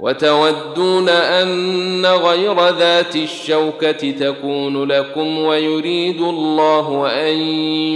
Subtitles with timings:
[0.00, 7.36] وتودون أن غير ذات الشوكة تكون لكم ويريد الله أن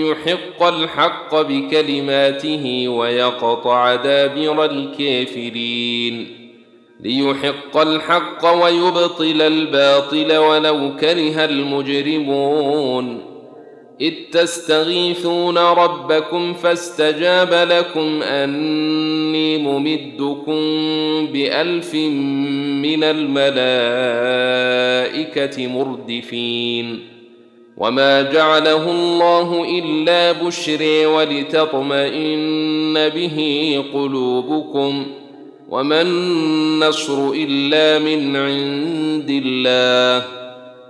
[0.07, 6.37] يحق الحق بكلماته ويقطع دابر الكافرين
[7.01, 13.30] ليحق الحق ويبطل الباطل ولو كره المجرمون
[14.01, 20.57] اذ تستغيثون ربكم فاستجاب لكم اني ممدكم
[21.33, 23.67] بالف من الملائكه
[25.67, 27.01] مردفين
[27.77, 33.39] وما جعله الله الا بشري ولتطمئن به
[33.95, 35.07] قلوبكم
[35.69, 40.40] وما النصر الا من عند الله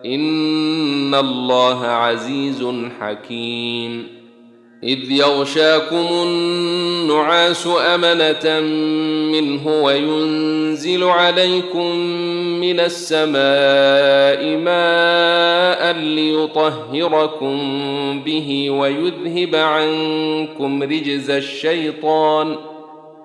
[0.05, 2.66] إن الله عزيز
[3.00, 4.21] حكيم.
[4.83, 8.60] إذ يغشاكم النعاس أمنة
[9.33, 11.97] منه وينزل عليكم
[12.60, 17.59] من السماء ماء ليطهركم
[18.25, 22.56] به ويذهب عنكم رجز الشيطان.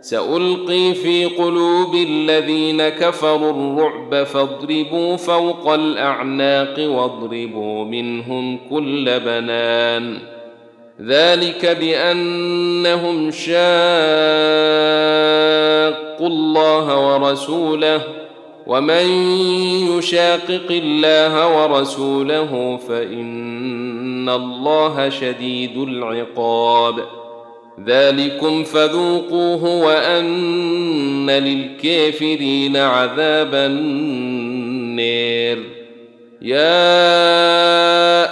[0.00, 10.18] سألقي في قلوب الذين كفروا الرعب فاضربوا فوق الأعناق واضربوا منهم كل بنان.
[11.02, 13.58] ذلك بأنهم شاقوا
[16.26, 18.00] الله ورسوله
[18.66, 19.06] ومن
[19.98, 26.94] يشاقق الله ورسوله فإن الله شديد العقاب.
[27.86, 35.58] ذلكم فذوقوه وأن للكافرين عذاب النير.
[36.42, 37.16] يا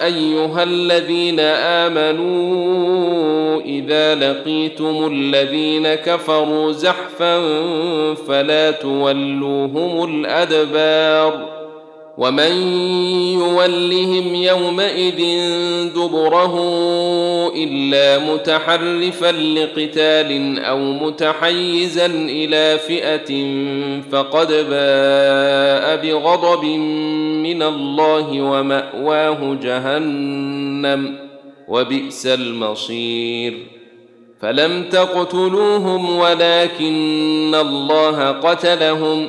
[0.04, 1.40] أيها الذين
[1.80, 7.40] آمنوا إذا لقيتم الذين كفروا زحفا
[8.14, 11.65] فلا تولوهم الأدبار.
[12.18, 12.52] ومن
[13.32, 15.20] يولهم يومئذ
[15.94, 16.54] دبره
[17.56, 23.30] إلا متحرفا لقتال أو متحيزا إلى فئة
[24.12, 26.64] فقد باء بغضب
[27.44, 31.18] من الله ومأواه جهنم
[31.68, 33.76] وبئس المصير.
[34.40, 39.28] فلم تقتلوهم ولكن الله قتلهم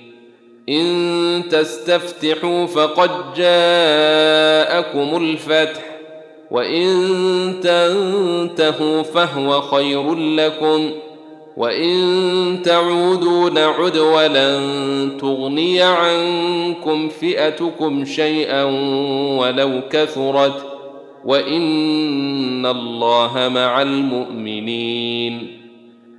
[0.69, 5.81] إن تستفتحوا فقد جاءكم الفتح
[6.51, 6.89] وإن
[7.63, 10.91] تنتهوا فهو خير لكم
[11.57, 18.63] وإن تعودوا نعد ولن تغني عنكم فئتكم شيئا
[19.39, 20.65] ولو كثرت
[21.25, 25.60] وإن الله مع المؤمنين.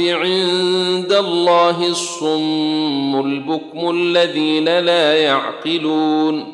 [0.00, 6.52] عند الله الصم البكم الذين لا يعقلون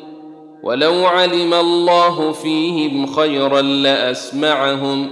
[0.63, 5.09] ولو علم الله فيهم خيرا لاسمعهم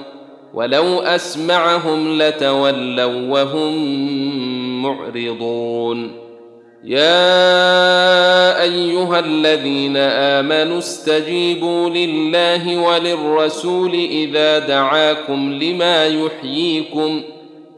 [0.53, 3.75] ولو اسمعهم لتولوا وهم
[4.83, 6.25] معرضون
[6.83, 17.21] يا ايها الذين امنوا استجيبوا لله وللرسول اذا دعاكم لما يحييكم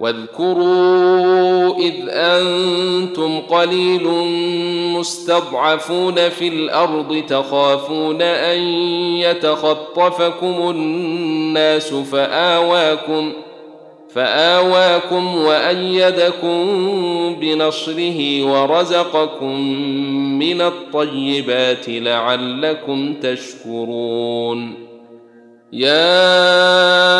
[0.00, 4.08] واذكروا إذ أنتم قليل
[4.96, 8.58] مستضعفون في الأرض تخافون أن
[9.18, 13.50] يتخطفكم الناس فاواكم ۖ
[14.14, 16.66] فآواكم وأيدكم
[17.40, 19.60] بنصره ورزقكم
[20.38, 24.74] من الطيبات لعلكم تشكرون
[25.72, 27.19] يا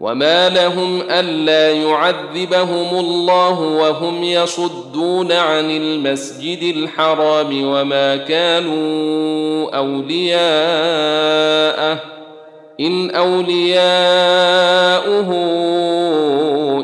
[0.00, 10.98] وما لهم الا يعذبهم الله وهم يصدون عن المسجد الحرام وما كانوا اولياءه
[12.80, 13.78] ان اولياؤه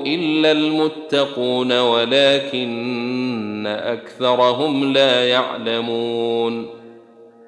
[0.06, 6.73] الا المتقون ولكن اكثرهم لا يعلمون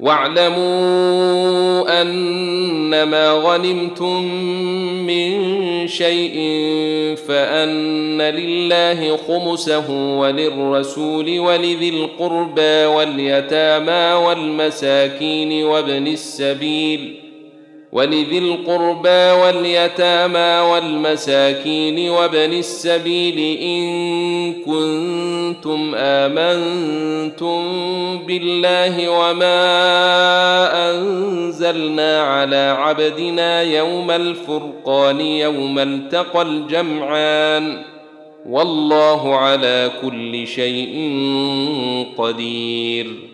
[0.00, 4.24] واعلموا أنما غنمتم
[5.06, 6.34] من شيء
[7.28, 17.23] فأن لله خمسه وللرسول ولذي القربى واليتامى والمساكين وابن السبيل
[17.94, 23.84] ولذي القربى واليتامى والمساكين وابن السبيل إن
[24.52, 27.58] كنتم آمنتم
[28.26, 29.60] بالله وما
[30.90, 37.82] أنزلنا على عبدنا يوم الفرقان يوم التقى الجمعان
[38.48, 40.94] والله على كل شيء
[42.18, 43.33] قدير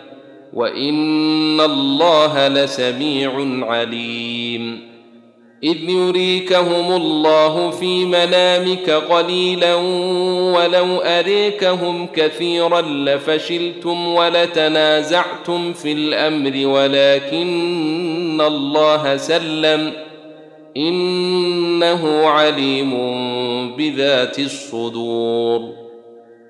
[0.53, 3.31] وان الله لسميع
[3.65, 4.91] عليم.
[5.63, 9.75] اذ يريكهم الله في منامك قليلا
[10.55, 19.91] ولو اريكهم كثيرا لفشلتم ولتنازعتم في الامر ولكن الله سلم.
[20.77, 22.91] انه عليم
[23.75, 25.80] بذات الصدور.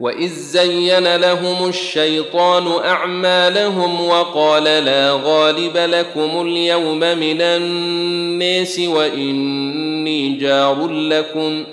[0.00, 11.64] واذ زين لهم الشيطان اعمالهم وقال لا غالب لكم اليوم من الناس واني جار لكم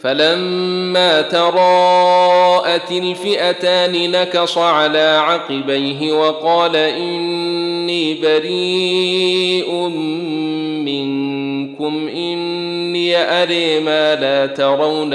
[0.00, 9.72] فلما تراءت الفئتان نكص على عقبيه وقال اني بريء
[10.84, 15.14] منكم اني اري ما لا ترون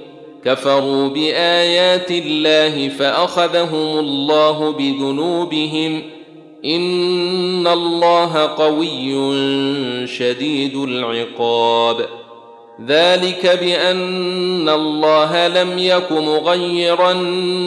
[0.45, 6.03] كفروا بآيات الله فأخذهم الله بذنوبهم
[6.65, 9.37] إن الله قوي
[10.07, 12.05] شديد العقاب.
[12.87, 17.13] ذلك بأن الله لم يك مغيرا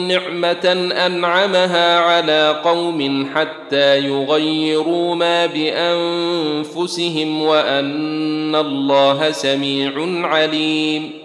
[0.07, 9.91] نعمة أنعمها على قوم حتى يغيروا ما بأنفسهم وأن الله سميع
[10.27, 11.24] عليم.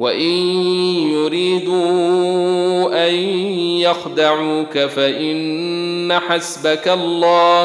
[0.00, 0.30] وان
[1.12, 1.88] يريدوا
[3.08, 3.14] ان
[3.84, 7.64] يخدعوك فان حسبك الله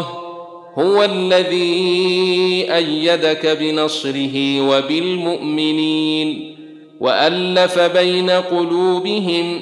[0.76, 6.56] هو الذي إيدك بنصره وبالمؤمنين
[7.00, 9.62] والف بين قلوبهم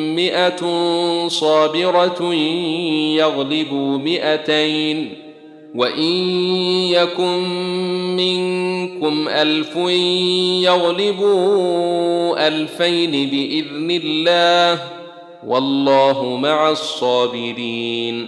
[0.21, 0.61] مئة
[1.27, 2.33] صابرة
[3.15, 5.13] يغلبوا مئتين
[5.75, 6.13] وإن
[6.91, 7.39] يكن
[8.15, 9.75] منكم ألف
[10.65, 14.83] يغلبوا ألفين بإذن الله
[15.47, 18.27] والله مع الصابرين.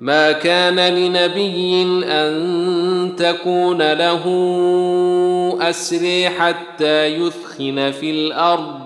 [0.00, 4.24] ما كان لنبي أن تكون له
[5.60, 8.85] اسري حتى يثخن في الأرض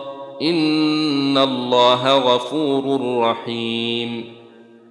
[0.41, 4.41] ان الله غفور رحيم.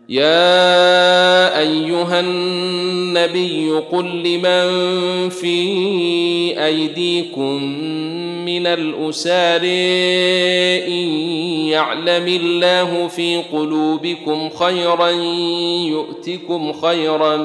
[0.09, 5.57] يا ايها النبي قل لمن في
[6.67, 7.63] ايديكم
[8.45, 9.61] من الاسار
[10.87, 11.09] ان
[11.69, 15.09] يعلم الله في قلوبكم خيرا
[15.89, 17.37] يؤتكم خيرا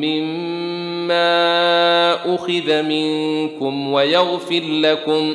[0.00, 1.14] مما
[2.34, 5.34] اخذ منكم ويغفر لكم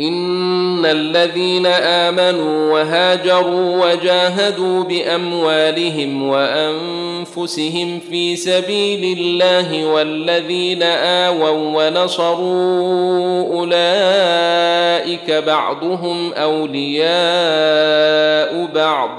[0.00, 16.32] إن الذين آمنوا وهاجروا وجاهدوا بأموالهم وأنفسهم في سبيل الله والذين آووا ونصروا أولئك بعضهم
[16.32, 17.10] أولياء
[18.74, 19.10] بعض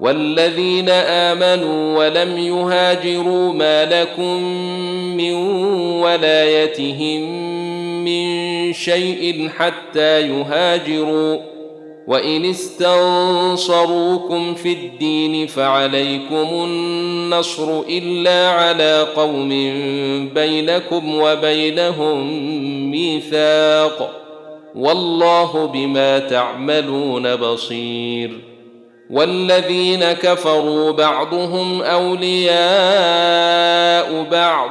[0.00, 4.42] والذين آمنوا ولم يهاجروا ما لكم
[5.16, 5.34] من
[6.00, 7.59] ولايتهم
[8.04, 11.38] من شيء حتى يهاجروا.
[12.06, 19.48] وإن استنصروكم في الدين فعليكم النصر إلا على قوم
[20.34, 22.30] بينكم وبينهم
[22.90, 24.22] ميثاق.
[24.74, 28.40] والله بما تعملون بصير.
[29.10, 32.60] والذين كفروا بعضهم أولياء
[34.30, 34.70] بعض.